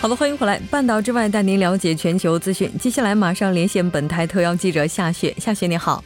[0.00, 0.58] 好的，欢迎回来。
[0.70, 2.70] 半岛之外带您了解全球资讯。
[2.78, 5.30] 接下来马上连线本台特邀记者夏雪。
[5.36, 6.02] 夏雪你好，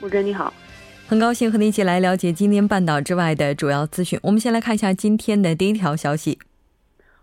[0.00, 0.54] 吴真你好，
[1.08, 4.16] 很高兴和你一起来了解今天半岛之外的主要资讯。
[4.22, 6.38] 我们先来看一下今天的第一条消息。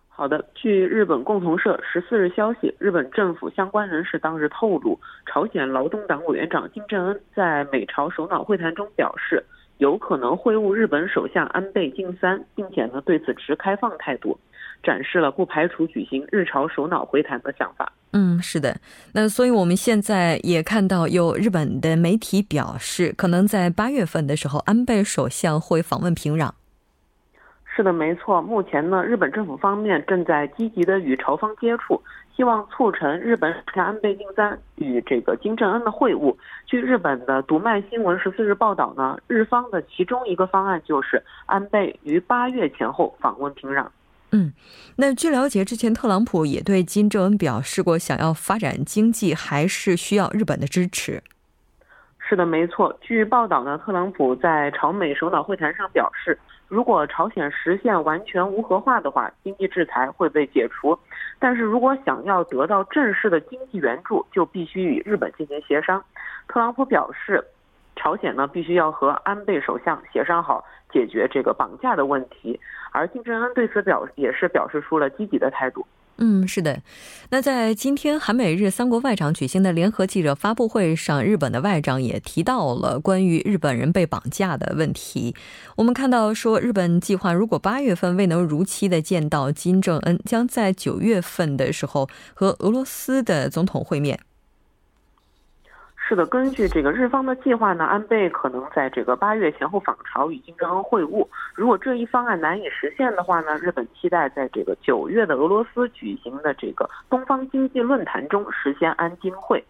[0.09, 9.41] 好的，据日本共同社十四日消息，日本政府相关人士当日透露，朝鲜劳动党委员长金正恩在美朝首脑会谈中表示，
[9.77, 14.37] 有可能会晤日本首相安倍晋三，并且呢对此持开放态度。
[14.83, 17.91] 展示了不排除举行日朝首脑会谈的想法。
[18.13, 18.75] 嗯，是的。
[19.13, 26.51] 那所以我们现在也看到有日本的媒体表示，可能在八月份的时候，安倍首相会访问平壤。
[27.75, 28.41] 是的，没错。
[28.41, 32.01] 目前呢，日本政府方面正在积极的与朝方接触，
[32.35, 36.35] 希望促成日本首相安倍晋三与这个金正恩的会晤。
[36.65, 43.85] 据日本的读卖新闻十四日报道呢，日方的其中一个方案就是安倍于八月前后访问平壤。
[44.31, 44.51] 嗯，
[44.97, 51.23] 那据了解，之前特朗普也对金正恩表示过，想要发展经济还是需要日本的支持。
[52.19, 52.97] 是的，没错。
[52.99, 60.99] 据报道呢，特朗普在朝美首脑会谈上表示，如果朝鲜实现完全无核化的话，经济制裁会被解除。
[61.39, 66.03] 但是如果想要得到正式的经济援助，就必须与日本进行协商。
[66.49, 67.41] 特朗普表示，
[67.97, 70.63] 朝鲜呢必须要和安倍首相协商好。
[70.89, 72.57] 解决这个绑架的问题，
[72.93, 75.85] 而金正恩对此表也是表示出了积极的态度。
[76.15, 76.81] 嗯，是的。
[77.29, 85.35] 那在今天韩美日三国外长举行的联合记者发布会上，日本的外长也提到了关于日本人被绑架的问题。
[85.75, 94.17] 我们看到说，日本计划如果八月份未能如期的见到金正恩，将在九月份的时候和俄罗斯的总统会面。
[96.07, 101.27] 是的，根据这个日方的计划呢，安倍可能在这个八月前后访朝与金正恩会晤。
[101.53, 109.61] 如果这一方案难以实现的话呢，日本期待在这个九月的俄罗斯举行的这个东方经济论坛中实现安金会。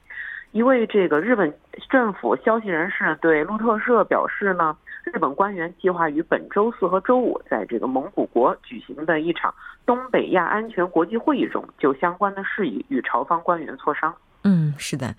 [0.51, 1.51] 一位这个日本
[1.89, 9.51] 政府消息人士对路透社表示呢，日本官员计划于本周四和周五在这个蒙古国举行的一场
[9.87, 14.13] 东北亚安全国际会议中，就相关的事宜与朝方官员磋商。
[14.47, 15.15] 嗯，是的。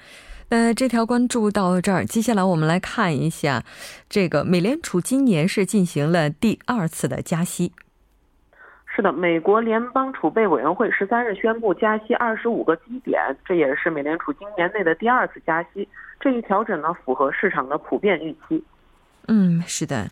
[0.51, 3.63] 那这条关注到这儿，接下来我们来看一下，
[4.09, 7.73] 这个美联储今年是进行了第二次的加息。
[8.87, 15.87] 是的，美国联邦储备委员会十三日宣布加息二十五个基点，这也是美联储今年内的第二次加息。
[16.19, 18.65] 这一调整呢，符合市场的普遍预期。
[19.29, 20.09] 嗯，是的，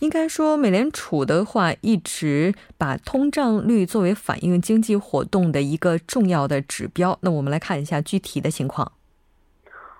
[0.00, 7.18] 应该说美联储的话一直把通胀率作为反映经济活动的一个重要的指标。
[7.22, 8.92] 那我们来看一下具体的情况。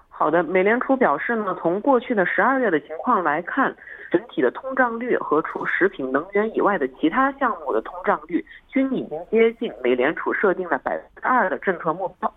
[0.09, 3.77] 好的，美联储表示呢，从过去的十二月的情况来看，
[4.11, 12.33] 整体的通胀率和除食品、能源以外的其他项目的通胀率均已经接近美联储设定的百分之二的政策目标。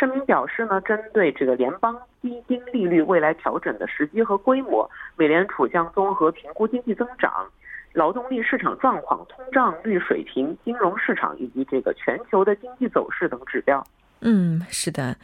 [0.00, 7.46] 声明表示呢，针对这个联邦基金利率未来调整的时机和规模，美联储将综合评估经济增长、
[7.92, 13.86] 劳动力市场状况、通胀率水平、金融市场以及这个全球的经济走势等指标。
[14.22, 15.16] 嗯，是的。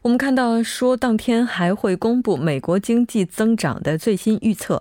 [0.00, 4.80] 我们看到说，当天还会公布美国经济增长的最新预测。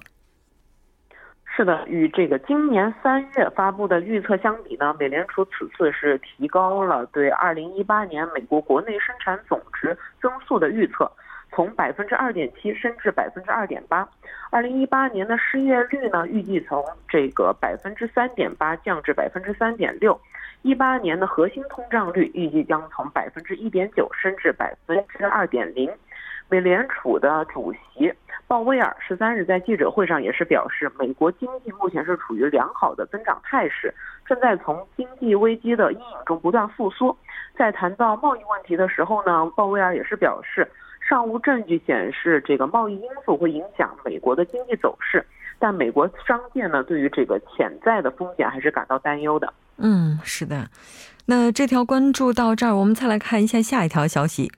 [1.56, 11.10] 是的，与这个今年三月发布的预测相比呢，美联储此次是提高了对二零一八年美国国内生产总值增速的预测，
[11.54, 14.06] 从百分之二点七升至百分之二点八。
[14.50, 20.20] 二零一八年的失业率呢，预计从这个百分之三点八降至百分之三点六。
[20.62, 25.90] 一八年的核心通胀率预计将从百分之一点九升至百分之二点零。
[26.50, 28.14] 美联储的主席
[28.48, 33.94] 鲍威尔十三日在记者会上也是表示，美国经济目前是处于良好的增长态势，
[34.26, 37.16] 正在从经济危机的阴影中不断复苏。
[37.58, 40.68] 在谈到贸易问题的时候呢，鲍威尔也是表示，
[41.10, 45.26] 尚无证据显示这个贸易因素会影响美国的经济走势。
[45.58, 49.52] 但美国商界呢，对于这个潜在的风险还是感到担忧的。
[49.78, 50.68] 嗯，是的。
[51.26, 54.52] 那这条关注到这儿，我们再来看一下下一条消息。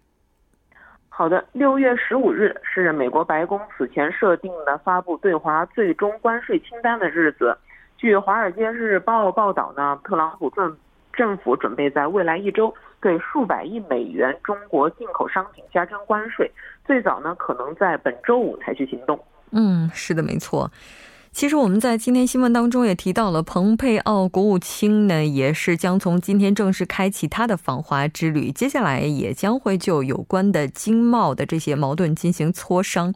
[1.18, 7.58] 好的，六月十五日是美国白宫此前设定的发布对华最终关税清单的日子。
[7.98, 10.78] 据《华尔街日报》报道呢，特朗普政
[11.12, 12.72] 政府准备在未来一周
[13.02, 16.52] 对数百亿美元中国进口商品加征关税，
[16.86, 19.20] 最早呢可能在本周五采取行动。
[19.52, 20.70] 嗯，是的，没错。
[21.38, 33.14] 其实我们在今天新闻当中也提到了，蓬佩奥国务卿呢，也是将从今天正式开启他的访华之旅，接下来也将会就有关的经贸的这些矛盾进行磋商。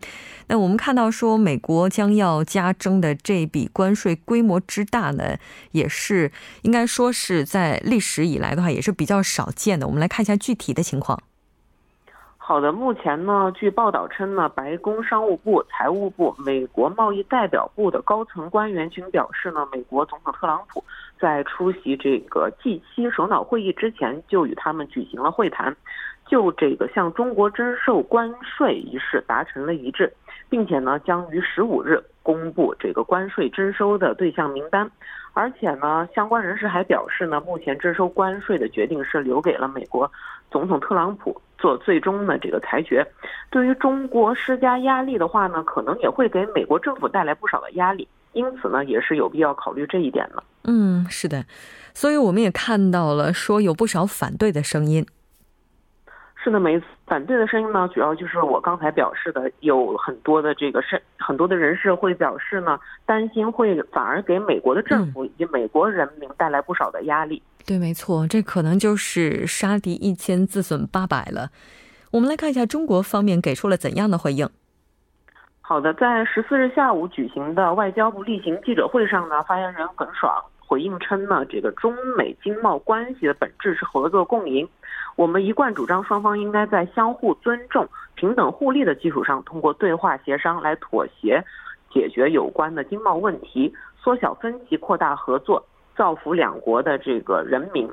[0.50, 5.38] 那我们看到说，美国将要加征的这笔关税规模之大呢，
[5.72, 6.32] 也是
[6.62, 9.88] 应该说是在历史以来的话也是比较少见的。
[9.88, 11.20] 我们来看一下具体的情况。
[12.52, 20.84] 好的，目前呢，据报道称呢，白宫商务部、财务部、美国贸易代表部的高层官员均表示呢，美国总统特朗普
[21.18, 25.74] 在出席这个 G7 首脑会议之前就与他们举行了会谈，
[26.28, 30.14] 就这个向中国征收关税一事达成了一致，
[30.50, 34.92] 并且呢，将于十五日公布这个关税征收的对象名单。
[35.32, 40.12] 而且呢，相关人士还表示呢，目前征收关税的决定是留给了美国
[40.50, 43.06] 总统特朗普做最终的这个裁决。
[43.50, 50.44] 对于中国施加压力的话呢，可能也会给美国政府带来不少的压力，因此呢，也是有必要考虑这一点的。
[50.64, 51.46] 嗯，是的，
[51.94, 55.06] 所以我们也看到了说有不少反对的声音。
[56.44, 56.82] 是的，没
[57.12, 67.44] 反对的声音呢，主要就是我刚才表示的，有很多的这个是很多的人士会表示呢，担心会反而给美国的政府以及美国人民带来不少的压力。
[67.68, 71.50] 对，没错，这可能就是杀敌一千自损八百了。
[72.12, 74.48] 我们来看一下中国方面给出了怎样的回应。
[75.60, 84.66] 好的，在十四日下午举行的外交部例行记者会上呢，发言人耿爽回应称呢，这个中美经贸关系的本质是合作共赢。
[85.16, 91.44] 我们一贯主张，双方应该在相互尊重、平等互利的基础上，通过对话协商来妥协，
[91.92, 95.66] 解决有关的经贸问题，缩小分歧，扩大合作。
[95.96, 97.90] 造福两国的这个人民，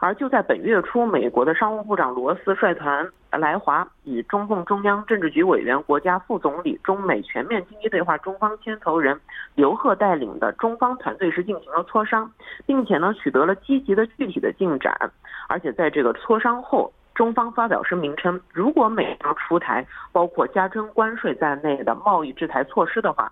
[0.00, 9.18] 而就在本月初，美国的商务部长罗斯率团来华，与中共中央政治局委员、国家副总理、中美全面经济对话中方牵头人
[9.54, 12.30] 刘鹤带领的中方团队是进行了磋商，
[12.66, 15.10] 并且呢取得了积极的具体的进展。
[15.48, 23.30] 而且在这个磋商后，中方发表声明称，如果美方出台包括加征关税在内的贸易制裁措施的话。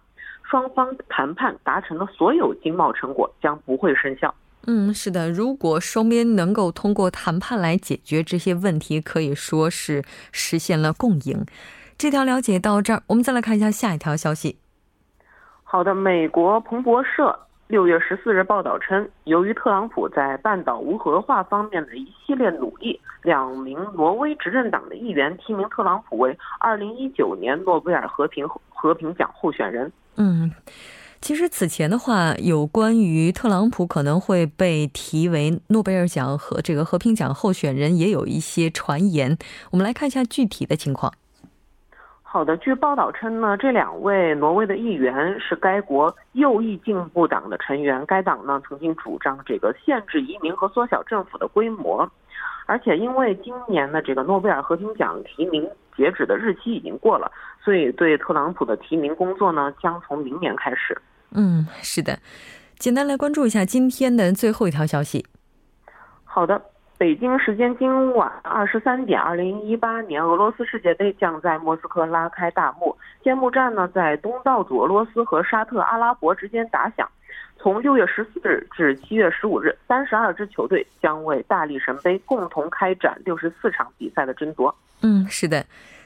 [0.50, 4.34] 双方谈判达成的所有经贸成果将不会生效。
[4.66, 10.02] 嗯，是的，如果双边能够通过谈判来解决这些问题，可以说是
[10.32, 11.46] 实现了共赢。
[11.96, 14.58] 这条了解到这儿，我们再来看一下下一条消息。
[15.62, 17.38] 好的，美国彭博社
[17.68, 29.90] 六月十四日报道称，由于特朗普在半岛无核化方面的一系列努力，两名挪威执政党的议员提名特朗普为二零一九年诺贝尔和平和平奖候选人。
[30.22, 30.52] 嗯，
[31.22, 39.38] 其实此前的话，有关于特朗普可能会被提为诺贝尔奖和这个和平奖候选人，也有一些传言。
[39.70, 41.10] 我们来看一下具体的情况。
[42.22, 52.06] 好的，据报道称呢，这两位挪威的议员是该国右翼进步党的成员，该党呢曾经主张这个限制移民和缩小政府的规模。
[52.66, 57.30] 而且因为今年的这个诺贝尔和平奖提名截止的日期已经过了，
[57.62, 60.96] 所以对特朗普的提名工作呢将从明年开始。
[61.32, 62.18] 嗯，是的。
[62.78, 65.26] 简单来关注一下今天的最后一条消息。
[66.24, 66.62] 好的，
[66.96, 77.06] 北京时间今晚二十三点，二零一八年俄罗斯世界杯将在莫斯科拉开大幕，揭幕战呢在东道主俄罗斯和沙特阿拉伯之间打响。
[77.62, 84.74] 从六月十四日至七月十五日，三十二支球队将为大力神杯共同开展六十四场比赛的争夺。
[85.02, 85.62] 嗯，是的。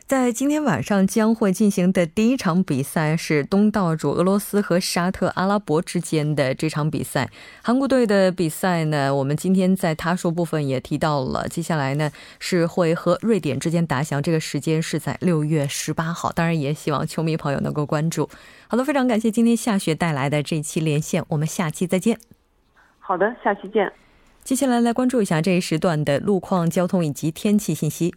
[0.07, 7.31] 在今天晚上将会进行的第一场比赛是东道主俄罗斯和沙特阿拉伯之间的这场比赛。
[7.63, 11.49] 韩国队的比赛呢，我们今天在他说部分也提到了。
[11.49, 16.31] 接下来呢是会和瑞典之间打响，这个时间是在六月十八号。
[16.33, 18.29] 当然也希望球迷朋友能够关注。
[18.69, 22.19] 好的，非常感谢今天夏雪带来的这期连线，我们下期再见。
[22.99, 23.91] 好的，下期见。
[24.43, 28.15] 接下来来关注一下这一时段的路况、交通以及天气信息。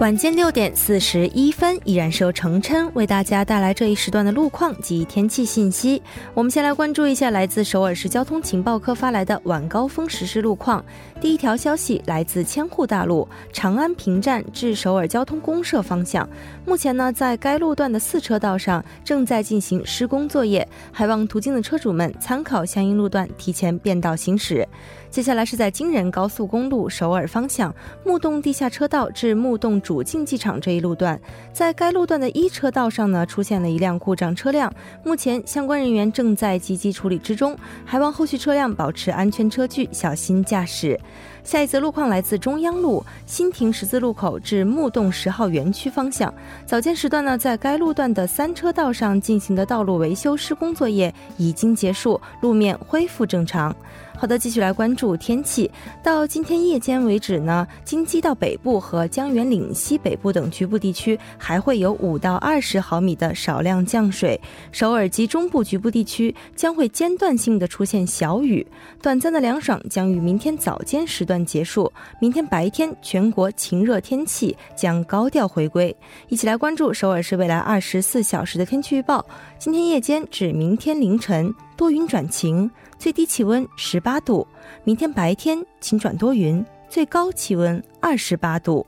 [0.00, 6.00] 晚间六点四十一分，依然是由程琛为大家带来这一时段的路况及天气信息。
[6.32, 10.82] 我们先来关注一下来自首尔市交通情报科发来的晚高峰实时路况。
[11.20, 16.26] 第一条消息来自千户大路长安平站至首尔交通公社方向，
[16.64, 24.66] 目前呢在该路段的四车道上正在进行施工作业，还望途经的车主们参考相应路段提前变道行驶。
[25.10, 27.74] 接下来是在京仁高速公路首尔方向
[28.06, 31.20] 木洞地下车道至木洞主竞技场这一路段，
[31.52, 34.72] 在该路段的一车道上呢出现了一辆故障车辆，
[35.04, 40.96] 目前相关人员正在积极处理之中，还望后续车辆保持安全车距，小心驾驶。
[41.42, 46.32] 下一则路况来自中央路新亭十字路口至木洞十号园区方向，
[46.64, 53.74] 早间时段呢，在该路段的三车道上进行的道路维修施工作业已经结束，路面恢复正常。
[54.20, 55.70] 好的，继续来关注天气。
[56.02, 64.38] 到今天夜间为止呢，京畿道北部和江原岭西北部等局部地区还会有五到二十毫米的少量降水，
[64.72, 68.66] 首尔及中部局部地区将会间断性的出现小雨，
[69.00, 71.90] 短暂的凉爽将于明天早间时段结束。
[72.20, 75.96] 明天白天全国晴热天气将高调回归。
[76.28, 79.24] 一起来关注首尔市未来二十四小时的天气预报。
[79.58, 82.70] 今天夜间至明天凌晨多云转晴。
[82.98, 84.46] 最低气温十八度，
[84.84, 88.86] 明天白天晴转多云，最高气温二十八度。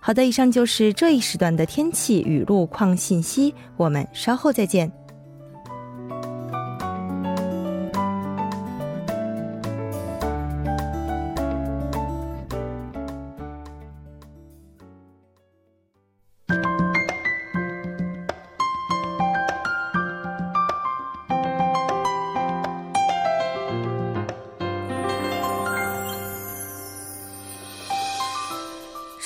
[0.00, 4.90] 好的，以上就是这一时段的天气与路况信息，我们稍后再见。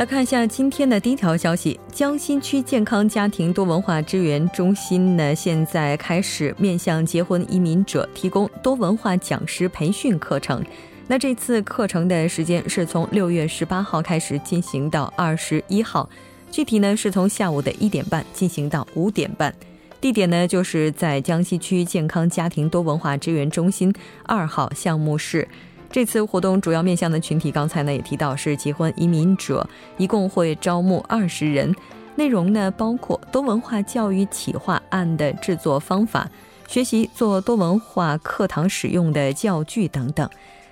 [0.00, 10.64] 来看一下今天的第一条消息：江新区健康家庭多文化支援中心呢，现在开始面向结婚移民者提供多文化讲师培训课程。
[11.06, 16.08] 那这次课程的时间是从六月十八号开始进行到二十一号，
[16.50, 19.54] 具体呢是从下午的一点半进行到五点半，
[20.00, 23.92] 地点呢就是在江西区健康家庭多文化支援中心
[24.24, 25.46] 二号项目室。
[25.90, 31.74] 这次活动主要面向的群体，刚才呢也提到是结婚移民者，一共会招募二十人。
[32.14, 36.30] 内容呢包括多文化教育企划案的制作方法，
[36.68, 40.28] 学习做多文化课堂使用的教具等等。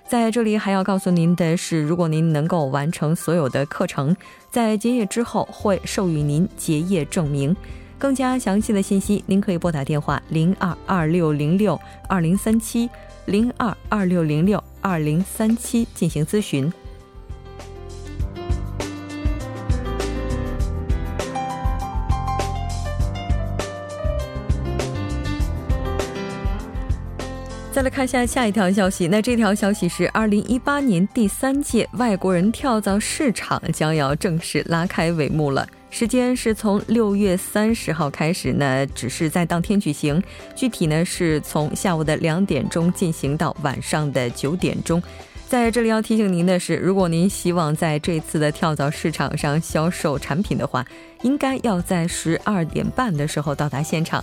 [0.07, 4.17] 在这里还要告诉您的是，如果您能够完成所有的课程，
[4.51, 7.55] 在结业之后会授予您结业证明。
[7.99, 12.89] 更加详细的信息，您可以拨打电话零二二六零六二零三七
[13.29, 14.63] 零二二六零六。
[14.81, 16.73] 二零三七进行咨询。
[27.71, 35.67] 再来看一下下一条消息，那这条消息是二零一八年第三届外国人跳蚤市场将要正式拉开帷幕了。
[35.91, 40.23] 时间是从六月三十号开始呢，只是在当天举行。
[40.55, 45.03] 具体呢是从下午的两点钟进行到晚上的九点钟。
[45.49, 50.85] 在这里要提醒您的是，如果您希望在这次的跳蚤市场上销售产品的话，
[51.23, 54.23] 应该要在十二点半的时候到达现场。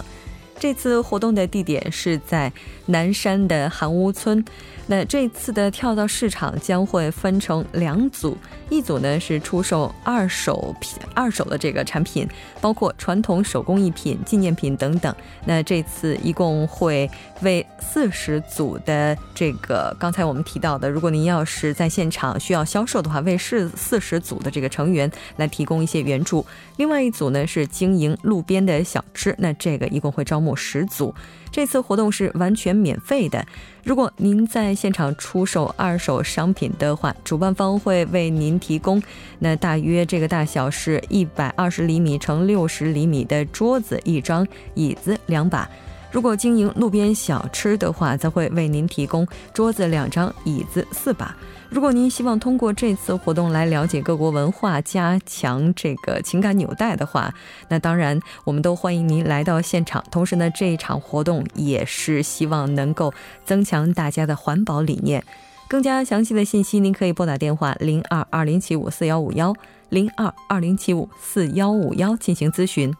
[0.59, 2.51] 这次活动的地点是在
[2.87, 4.43] 南山的韩屋村。
[4.87, 8.37] 那这次的跳蚤市场将会分成两组，
[8.69, 12.27] 一组呢是出售二手品、二手的这个产品，
[12.61, 15.13] 包括传统手工艺品、纪念品等等。
[15.43, 17.09] 那这次一共会
[17.41, 26.45] 为四十组的这个刚才我们提到的，如果您要是在现场需要销售的话，为四四十组的这个成员来提供一些援助。
[26.77, 31.15] 另外一组呢是经营路边的小吃，那这个一共会招募十组。
[31.49, 33.45] 这次活动是完全免费的。
[33.81, 39.01] 如果您在现场出售二手商品的话，主办方会为您提供
[39.39, 45.69] 那大约这个大小是一百二十厘米乘六十厘米的桌子一张，椅子两把。
[46.11, 51.35] 如果经营路边小吃的话，则会为您提供桌子两张，椅子四把。
[51.75, 57.33] 如果您希望通过这次活动来了解各国文化，加强这个情感纽带的话，
[57.67, 60.01] 那当然我们都欢迎您来到现场。
[60.09, 63.13] 同时呢，这一场活动也是希望能够
[63.43, 65.21] 增强大家的环保理念。
[65.67, 69.53] 更加详细的信息，您可以拨打电话零二二零七五四幺五幺
[69.89, 72.95] 零二二零七五四幺五幺进行咨询。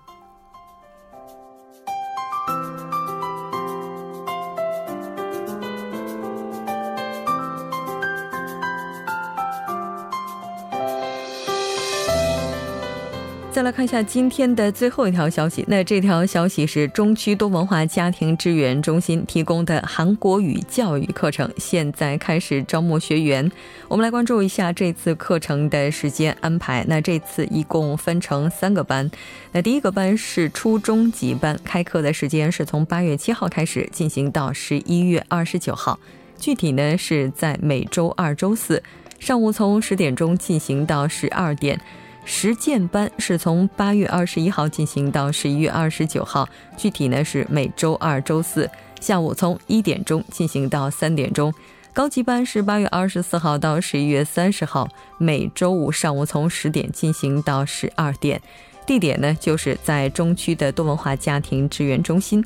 [13.56, 15.64] 再来看一下今天的最后一条消息。
[15.70, 23.50] 那这条消息是中区多文化家庭支援中心提供的韩国语教育课程，现在开始招募学员。
[23.88, 26.84] 我们来关注一下这次课程的时间安排。
[26.90, 29.10] 那这次一共分成三个班。
[29.54, 35.98] 那第一个班是初中级班，开课的时间是从八月七号开始，进行到十一月二十九号。
[36.38, 38.84] 具体呢是在每周二、周四
[39.18, 41.80] 上午从十点钟进行到十二点。
[42.28, 51.54] 实践班是从八月二十一号进行到十一月二十九号，具体呢是每周二、周四下午从一点钟进行到三点钟。
[51.94, 58.42] 高级班是八月二十四号到十一月三十号，每周五上午从十点进行到十二点。
[58.86, 62.44] 地点呢就是在中区的多文化家庭支援中心。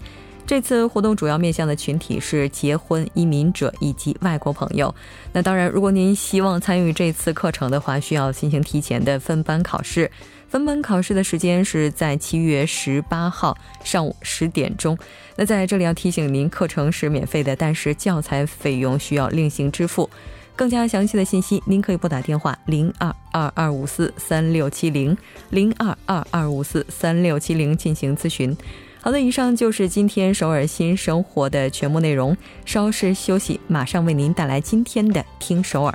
[0.50, 4.92] 这次活动主要面向的群体是结婚移民者以及外国朋友。
[5.32, 10.10] 那当然，如果您希望参与这次课程的话，需要进行提前的分班考试。
[10.48, 14.98] 分班考试的时间是在七月十八号上午十点钟。
[15.36, 20.10] 那在这里要提醒您，课程是免费的，但是教材费用需要另行支付。
[20.56, 25.16] 更加详细的信息，您可以拨打电话零二二二五四三六七零
[25.52, 28.58] 零二二二五四三六七零进行咨询。
[29.02, 32.36] 好的，以上就是今天首尔新生活的全部内容。
[32.66, 35.92] 稍事休息，马上为您带来今天的《听首尔》。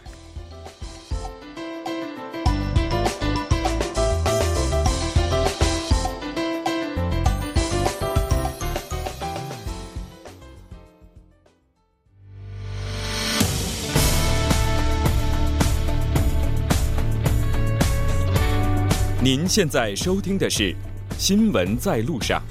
[19.23, 20.73] 您现在收听的是
[21.19, 22.43] 《新闻在路上》。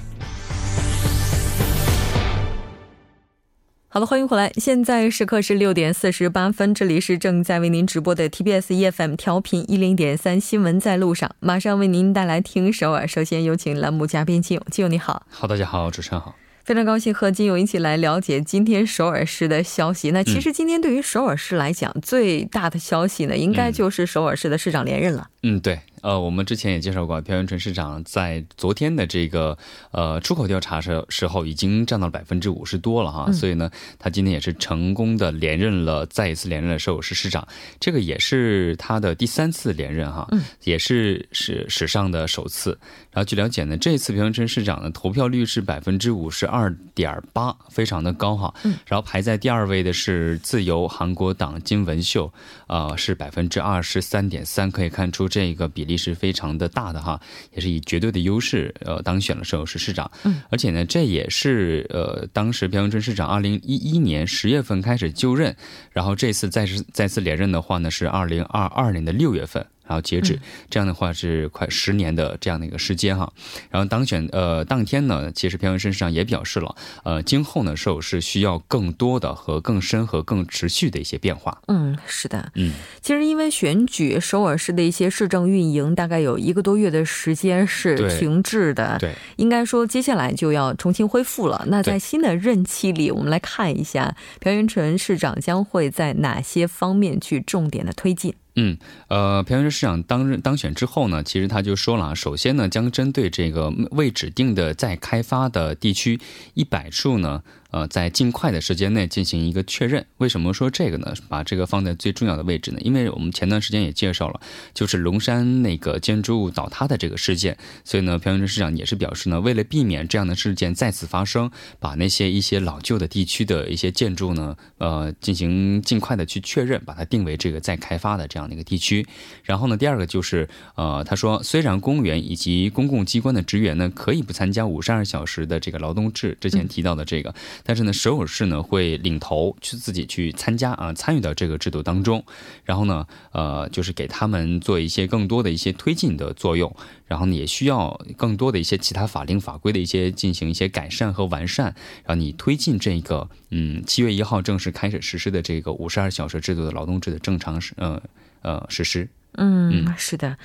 [3.93, 4.51] 好了，欢迎回来。
[4.55, 13.07] 现在时刻是六点四十八分，这里是正在为您直播的 TBS EFM 调频一零点三新闻在路上，马上为您带来听首尔。
[13.07, 15.27] 首先有请栏目嘉宾金勇，金勇你好。
[15.29, 16.33] 好，大家好，主持人好。
[16.63, 20.09] 非常高兴和金勇一起来了解今天首尔市的消息。
[20.09, 25.27] 那其实今天对于首尔市来讲，最大的消息呢，应该就是首尔市的市长连任了。
[25.43, 25.79] 嗯，对。
[26.03, 29.57] 呃，我们之前也介绍过，朴元淳市长在昨天的这个
[29.91, 37.47] 呃出口调查时时候已经占到了百分之五十多了哈，所以呢，他今天也是成功的连任了，再一次连任了首尔市市长，
[37.79, 40.27] 这个也是他的第三次连任哈，
[40.65, 42.77] 也是史史上的首次。
[43.09, 48.53] 然后据了解呢，这次朴元淳市长的投票率是百分之五十二点八，非常的高哈。
[48.85, 52.29] 然后排在第二位的是自由韩国党金文秀，
[52.67, 55.92] 呃，是百分之二十三点三，可以看出这个比例。
[55.97, 57.19] 是非常的大的哈，
[57.53, 65.55] 也是以绝对的优势呃当选了首尔市市长，嗯，而且呢，这也是呃当时朴元春市长二零一一年十月份开始就任，
[65.91, 69.65] 然后这次再次再次连任的话呢是二零二二年的六月份。
[69.85, 73.31] 然后截止，这样的话是快十年的这样的一个时间哈。
[73.69, 81.61] 然后当选呃当天呢，其实朴元淳市长也表示了，呃，今后呢首尔是需要更多的和更深和更持续的一些变化。
[81.67, 91.65] 嗯，是的，嗯，其实因为选举，首尔市的一些市政运营大概有一个多月的时间是停滞的，对，应该说接下来就要重新恢复了。
[91.67, 98.33] 那在新的任期里，我们来看一下朴元淳市长将会在哪些方面去重点的推进。
[98.55, 106.19] 嗯，呃，朴元淳市长当任当选之后呢，其实他就说了，首先呢，将针对这个未指定的在开发的地区
[106.53, 107.43] 一百处呢。
[107.73, 110.05] 呃，在尽快的时间内进行一个确认。
[110.19, 111.11] 为什么说这个呢？
[111.27, 112.77] 把这个放在最重要的位置呢？
[112.81, 114.39] 因为我们前段时间也介绍了，
[114.75, 117.57] 就是龙山那个建筑物倒塌的这个事件。
[117.83, 129.03] 所以呢，朴元淳市长也是表示呢，为了避免这样的事件再次发生，把那些一些老旧的地区的一些建筑呢，呃，进行尽快的去确认，把它定为这个再开发的这样的一个地区。
[129.43, 137.33] 然后呢，第二个就是，呃，他说，虽然公务员以及公共机关的职员呢，可以不参加五十二小时的这个劳动制，之前提到的这个。
[137.63, 142.23] 但是呢，首尔市呢会领头去自己去参加啊，参与到这个制度当中，
[142.63, 146.75] 然后呢，呃，就是给他们做一些更多的一些推进的作用，
[147.07, 151.73] 然后呢，也需要更多的一些其他法令法规的一些进行一些改善和完善，
[152.05, 158.01] 让你推进这个嗯七月一号正式开始实施的这个五十二小时制度的劳动制的正常实呃
[158.41, 159.07] 呃实施。
[159.35, 160.37] 嗯，是的。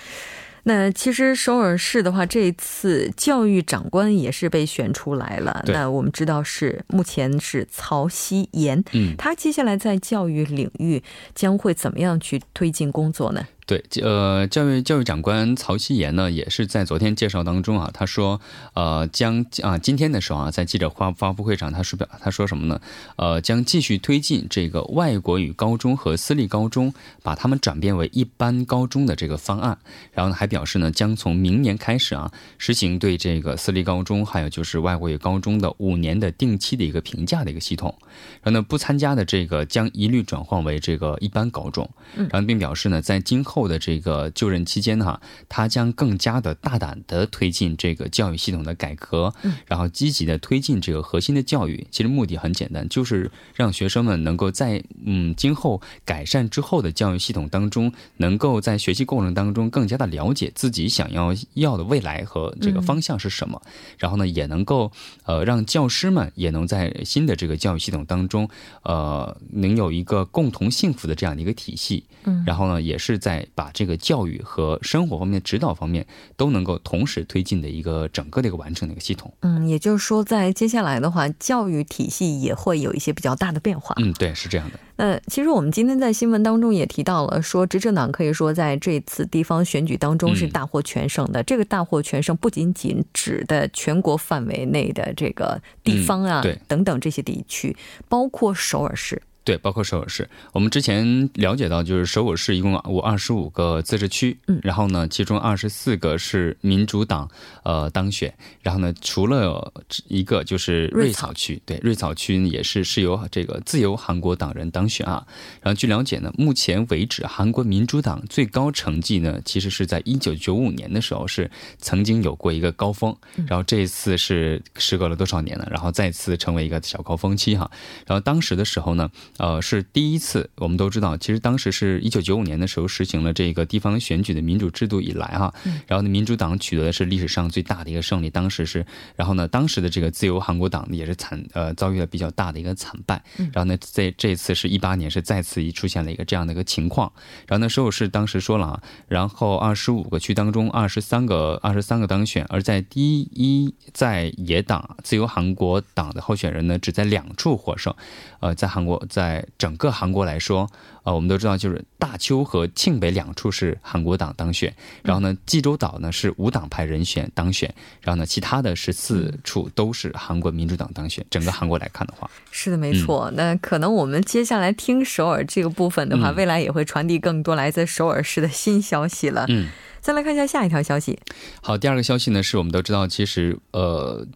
[0.68, 5.64] 那其实首尔市的话，这一次教育长官也是被选出来了。
[5.68, 11.02] 那我们知道是目前是曹希言，嗯，他接下来在教育领域
[11.34, 13.42] 将会怎么样去推进工作呢？
[13.68, 18.40] 对，呃，教育教育长官曹希言呢，也是在昨天介绍当中啊，他说，
[18.72, 22.80] 呃，将啊，今天的时候啊，在记者发发布会上，他说表他说什么呢？
[23.16, 29.76] 呃，将继续推进这个外国语高中和私立高中，把他们转变为一般高中的这个方案。
[30.14, 37.94] 然后呢，还表示呢，将从明年开始啊，实行对这个私立高中还有就是外国语高中的五年的定期的一个评价的一个系统。
[38.42, 41.86] 然后呢，不参加的这个将一律转换为这个一般高中。
[42.14, 43.57] 然后并表示呢，在今后。
[43.58, 49.34] 后的这个就任期间哈，他将更加的大胆的推进这个教育系统的改革，
[49.66, 51.84] 然后积极的推进这个核心的教育。
[51.90, 63.60] 其实目的很简单，就是让学生们能够在嗯今后改善之后的教育系统当中，能够在学习过程当中更加的了解自己想要要的未来和这个方向是什么。
[63.98, 64.92] 然后呢，也能够
[65.24, 68.48] 呃让教师们也能在新的这个教育系统当中，
[68.84, 72.04] 呃能有一个共同幸福的这样的一个体系。
[72.24, 73.47] 嗯，然后呢，也是在。
[73.54, 76.06] 把这个教育和生活方面、指导方面
[76.36, 79.32] 都能够同时推进的一个整个的一个完整的一个系统。
[79.40, 83.94] 嗯，也就是说，在接下来的话，教育体系也会有一些比较大的变化。
[83.98, 84.78] 嗯，对，是这样的。
[84.96, 91.42] 那其实我们今天在新闻当中也提到了，说执政党可以说在这次地方选举当中是大获全胜的。
[91.44, 97.76] 这个大获全胜不仅仅指的全国范围内的这个地方啊，等等这些地区，
[98.08, 99.22] 包括首尔市。
[99.48, 107.26] 对，包括首尔市，我们之前了解到，就是首尔市一共有二十五个自治区，嗯，然后呢，其中二十四个是民主党
[107.62, 108.30] 呃当选，
[108.60, 109.72] 然后呢，除了
[110.06, 115.26] 一个就是瑞草区，对，瑞草区也是是由这个自由韩国党人当选啊。
[115.62, 125.66] 然后据了解呢，目前为止，韩国民主党最高成绩呢，其实是在一九九五年的时候是曾经有过一个高峰，然后这一次是时隔了多少年呢？
[125.70, 127.70] 然后再次成为一个小高峰期哈。
[128.06, 129.08] 然后当时的时候呢。
[129.38, 135.54] 呃，是第一次，我们都知道，其实当时是一九九五年的时候实行了这个地方选举的民主制度以来哈，
[135.86, 143.22] 然后呢，民主党取得的是历史上最大的一个胜利，当时是，然后呢，当时的这个自由韩国党也是惨呃遭遇了比较大的一个惨败，
[143.52, 147.12] 然后呢，在这次是一八年是再次出现了一个这样的一个情况，
[147.46, 157.94] 然后呢，首尔市当时说了啊，然后二十五个区当中二十三个二十三个当选，而在第一在野党自由韩国党的候选人呢，只在两处获胜，
[158.40, 159.27] 呃，在韩国在。
[159.28, 160.70] 在整个韩国来说，
[161.02, 171.22] 呃，我们都知道，就是大邱和庆北两处是韩国党当选，然后呢，济州岛呢是无党派人选当选，然后呢，其他的十四处都是韩国民主党当选。
[171.28, 173.30] 整个韩国来看的话，是的，没错。
[173.34, 179.44] 那可能我们接下来听首尔这个部分的话，未来也会传递更多来自首尔市的新消息了。
[179.48, 179.68] 嗯，
[180.00, 181.18] 再来看一下下一条消息。
[181.60, 184.26] 好，第二个消息呢，是我们都知道，其实呃。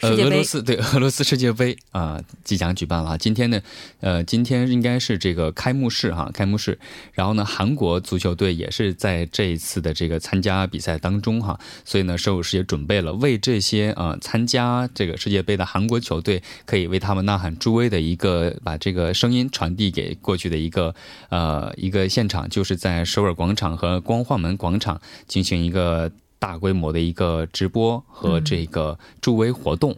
[0.00, 3.18] 呃，俄罗斯对 俄罗斯世界杯啊，即将举办了。
[3.18, 3.60] 今天呢，
[4.00, 6.78] 呃，今天应该是这个开幕式哈，开幕式。
[7.12, 20.94] 然后呢，韩国足球队也是在这一次的这个参加比赛当中哈，所以呢，首尔市也准备了为这些啊参加这个世界杯的韩国球队，可以为他们呐喊助威的一个，把这个声音传递给过去的一个
[21.28, 26.10] 呃一个现场，就是在首尔广场和光化门广场进行一个。
[26.40, 29.96] 大规模的一个直播和这个助威活动。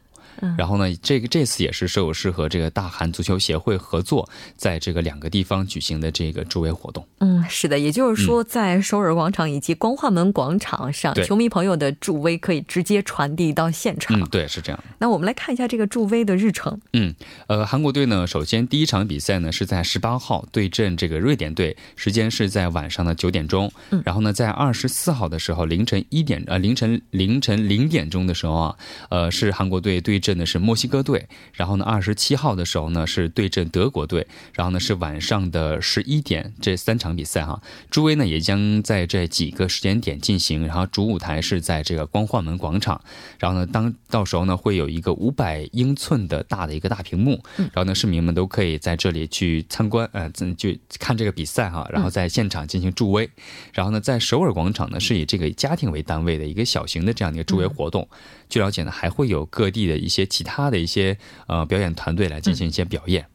[0.57, 7.07] 然后呢，这个这次也是首尔市和这个大韩足球协会合作，在这个两个地方举行的这个助威活动。
[7.19, 14.19] 嗯，是的，也就是说，在首尔广场以及光化门广场上，球迷朋友的助威可以直接传递到现场。
[14.19, 14.85] 嗯，对，是这样。
[14.99, 16.81] 那我们来看一下这个助威的日程。
[16.93, 17.15] 嗯，
[17.47, 23.73] 呃，韩国队呢，首先第一场比赛呢是在十八号对阵这个瑞典队，时间是在晚上的九点钟。
[23.91, 28.77] 嗯，然后呢，在二十四号的时候凌晨一点呃凌晨凌晨零点钟的时候啊，
[29.11, 30.33] 呃，是韩国队对阵。
[30.33, 42.99] 的是墨西哥队，然后呢，二十七号的时候呢是对阵德国队，然后呢是晚上的十一点，这三场比赛哈，助威呢也将在这几个时间点进行，然后主舞台是在这个光化门广场，
[43.39, 53.29] 然后呢当到时候呢会有一个五百英寸的大的一个大屏幕，然后呢市民们都可以在这里去参观，呃，就看这个比赛哈，然后在现场进行助威，
[53.75, 58.09] 然后呢在首尔广场呢是以这个家庭为单位的一个小型的这样的一个助威活动。
[58.49, 63.27] 据了解呢，还会有各地的一些其他的一些呃表演团队来进行一些表演。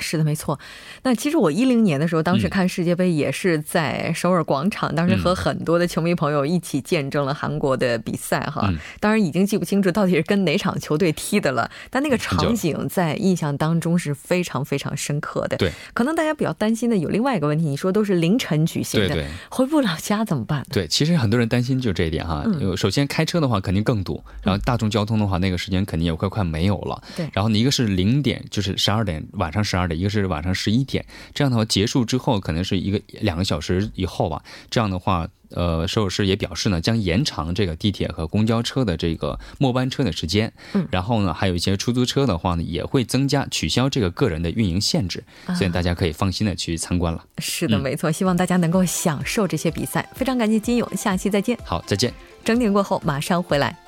[0.00, 0.58] 是的，没错。
[1.02, 8.72] 那其实我一零年的时候，当时看世界杯也是在首尔广场，当时和很多的球迷朋友一起见证了韩国的比赛哈。
[9.00, 15.56] 当然已经记不清楚到底是跟哪场球队踢的了，但那个场景在印象当中是非常非常深刻的。
[15.56, 20.64] 对，可能大家比较担心的有另外一个问题，你说都是凌晨举行的，回不了家怎么办？
[20.70, 22.44] 对，其实很多人担心就这一点哈。
[22.76, 27.00] 首先开车的话肯定更堵，然后大众交通的话那个时间肯定也快快没有了。
[27.16, 30.24] 对，然后一个是零点，就是十二点晚上十二点，一个是。
[30.24, 31.04] 晚上十一点，
[31.34, 34.42] 这样的话结束之后，可能是一个两个小时以后吧。
[34.70, 40.50] 这样的话，呃，首尔市也表示呢，将延长这个地铁和公交车的这个末班车的时间。
[40.72, 45.22] 嗯，然后呢，还有一些出租车的话呢，也会增加取消这个个人的运营限制，
[45.54, 47.22] 所以大家可以放心的去参观了。
[47.36, 50.08] 是的，没错，希望大家能够享受这些比赛。
[50.14, 51.58] 非常感谢金勇，下期再见。
[51.66, 52.14] 好，再见。
[52.42, 53.83] 整点过后马上回来。